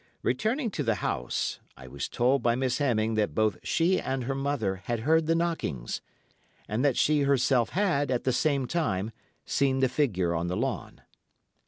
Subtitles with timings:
[0.23, 4.33] Returning to the house, I was told by Miss Hemming that both she and her
[4.33, 6.01] mother had heard the knockings,
[6.67, 9.11] and that she herself had, at the same time,
[9.45, 11.01] seen the figure on the lawn.